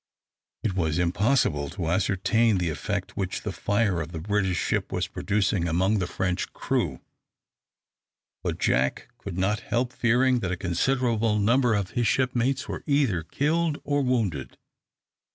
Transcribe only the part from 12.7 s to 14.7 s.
either killed or wounded.